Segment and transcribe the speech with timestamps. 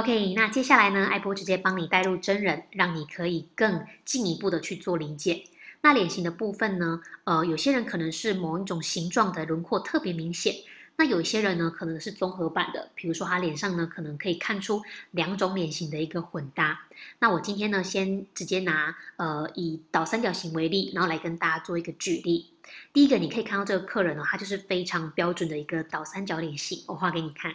[0.00, 5.44] OK，那接下来呢，艾波直接帮你带入真人，让你可以更进一步的去做理解。
[5.82, 10.54] 那脸型的部分呢，呃，有些人可能是某一种形状的轮廓特别明显，
[10.96, 16.80] 那有一些人呢，可能是综合版的，比如说他脸上呢，可能可以看出两种脸型的一个混搭。
[17.18, 22.46] 那我今天呢，先直接拿呃以倒三角形为例，然后来跟大家做一个举例。
[22.94, 27.54] 第一个，你可以看到这个客人呢，他就是非常标准的一个倒三角脸型，我画给你看。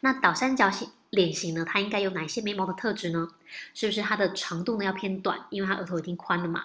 [0.00, 3.28] 那倒三角形脸型呢，它应该有哪些眉毛的特质呢？
[3.74, 6.64] 是不是它的长度呢要偏短，因为它额头已经宽了嘛？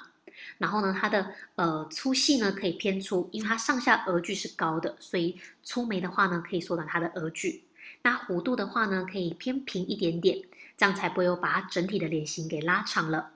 [0.57, 7.63] 然后呢，它的呃粗细呢可以偏粗，因为它上下额距是高的，所以粗眉的话呢可以缩短它的额距。
[8.03, 10.39] 那弧度的话呢可以偏平一点点，
[10.77, 13.31] 这样才不会有把它整体的脸型给拉长了。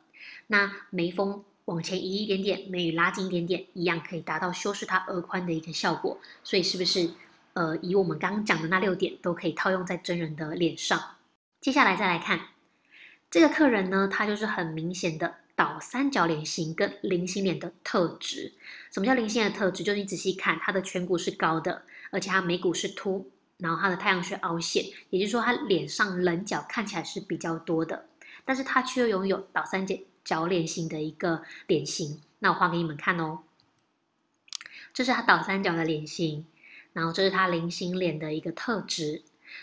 [0.47, 6.19] 那眉峰往前移一点点，眉宇拉近一点点，一样可以达到修饰它额宽的一个效果。
[6.43, 7.09] 所以是不是？
[7.53, 11.17] 呃，以我们刚刚讲的那六点都可以套用在真人的脸上。
[11.59, 12.39] 接下来再来看
[13.29, 18.53] 这个客人呢，他就是很明显的倒三角脸型跟菱形脸的特质。
[18.91, 19.83] 什么叫菱形的特质？
[19.83, 28.05] 就是你仔细看，他的颧骨是高的，而且他眉骨是凸，然后他的太阳穴凹陷，也就是说他脸上棱角看起来是比较多的，
[28.45, 32.21] 但是他却拥有倒三角角脸型的一个脸型。
[32.39, 33.39] 那我画给你们看哦，
[34.93, 36.45] 这是他倒三角的脸型。
[36.93, 39.21] 然后这是他菱形脸的一个特质，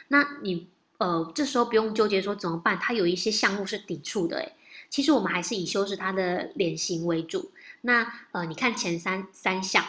[0.09, 4.53] 那你呃这时候不用纠结说怎么办，他有一些项目是抵触的诶，
[4.89, 7.51] 其实我们还是以修饰他的脸型为主。
[7.83, 9.85] 那呃你看前三三项，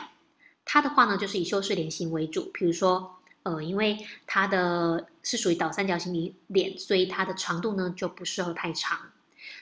[0.65, 8.99] 他的话呢就是以修饰脸型为主，比如说呃因为他的是属于倒三角形脸，所以它的长度呢就不适合太长。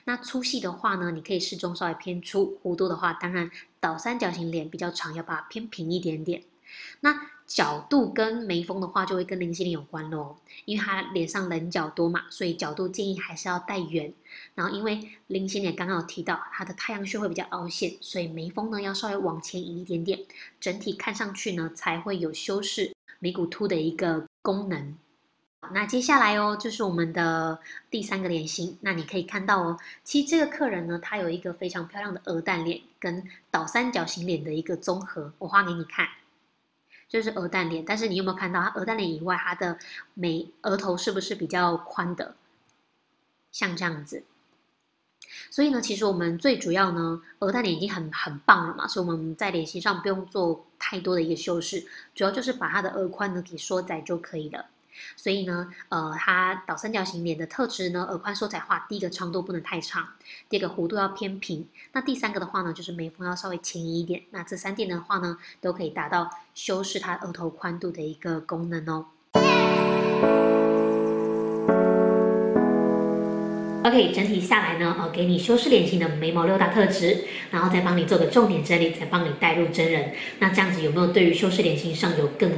[0.04, 6.42] 那粗细的话呢，你可以适中稍微偏粗，弧度的话当然倒三角形脸比较长，要把它偏平一点点。
[7.00, 14.12] 那角度跟眉峰的话，就会跟菱形脸有关喽，因为他脸上棱角多嘛，所以角度建议还是要带圆。
[14.54, 20.18] 然后因为菱形脸刚刚有提到，它的太阳穴会比较凹陷，所以眉峰呢要稍微往前移一点点，
[20.60, 24.96] 整体看上去呢才会有修饰眉骨凸的一个功能。
[25.72, 27.58] 那接下来哦，就是我们的
[27.90, 28.76] 第三个脸型。
[28.80, 36.06] 那你可以看到哦，其实这个客人呢，他有一个非常漂亮的鹅蛋脸跟倒三角形脸的一个综合，我画给你看。
[37.08, 39.78] 就是鹅蛋脸，但是你有没有看到它鹅蛋脸以外，它的
[40.14, 42.34] 眉额头是不是比较宽的？
[43.52, 44.24] 像这样子。
[45.50, 54.66] 所以呢，其实我们最主要呢，鹅蛋脸已经很很棒了嘛，所以我们在脸型上不用做太多的一个修饰，主要就是把它的额宽呢给缩窄就可以了。
[55.16, 60.06] 所以呢，呃，它倒三角形脸的特质呢，耳宽缩窄化，第一个长度不能太长，
[60.48, 69.06] 第二个弧度要偏平，那第三个的话呢，就是眉峰要稍微前移一点，那这三点的话呢，都可以达到修饰它额头宽度的一个功能哦。
[73.84, 82.50] OK，整体下来呢，呃，给你修饰脸型的眉毛六大特质，然后再帮你做个重点整理，再帮你带入真人，那这样子有没有对于修饰脸型上有更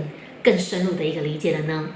[0.43, 1.91] 更深入的一个理解了呢？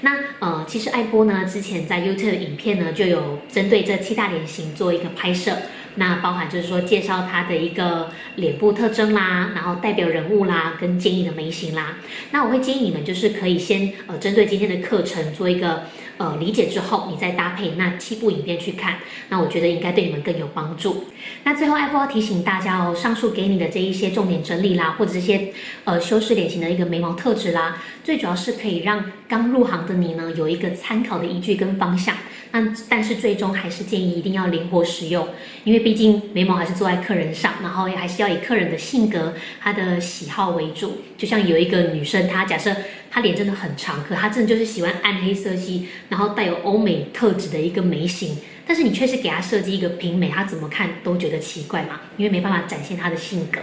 [0.00, 5.56] 那呃，其实艾波呢，之前在 YouTube 影片呢，就有针对这七大脸型做一个拍摄。
[5.96, 11.98] 那包含就是说介绍他的一个脸部特征啦，然后代表人物啦，跟建议的眉型啦。
[12.30, 15.82] 那我会建议你们就是可以先呃针对今天的课程做一个
[16.18, 18.96] 呃理解之后，你再搭配那七部影片去看。
[19.28, 21.06] 那我觉得应该对你们更有帮助。
[21.44, 25.52] 那最后艾波要提醒大家哦，上述给你的这一些重点整理啦，或者这些
[25.84, 32.14] 呃修饰脸型的一个眉毛特质啦，最主要是可以让刚入行的你呢有一个参考的依据跟方向。
[32.58, 35.28] 那但是最终还是建议一定要灵活使用，
[35.62, 41.02] 因为毕竟眉毛还是做在客人上，然后还是要以客人的性格、他的喜好为主。
[41.18, 42.74] 就像有一个女生，她假设
[43.10, 53.60] 她脸真的很长，可她真的就是喜欢暗黑色系，然后带有欧美特质的一个眉形，但是你却是给她设计一个平眉，她怎么看都觉得奇怪嘛，因为没办法展现她的性格。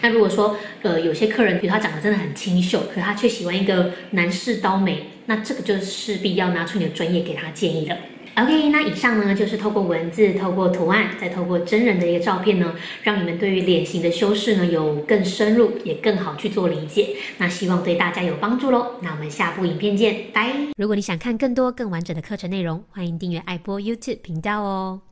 [0.00, 7.96] 那如果说呃有些客人，比如他长得真的很清秀，可他却喜欢一个男士刀眉，那这个就势必要拿出你的专业给他建议了。
[8.40, 12.72] OK，那以上呢就是透过文字、透过图案，再透过真人的一个照片呢，
[13.02, 17.16] 让你们对于脸型的修饰呢有更深入，也更好去做理解。
[17.38, 18.92] 那希望对大家有帮助喽。
[19.02, 20.52] 那我们下部影片见，拜。
[20.76, 25.07] 如果你想看更多更完整的课程内容，欢迎订阅爱播 YouTube 频道哦。